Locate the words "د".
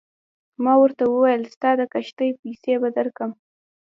1.77-1.81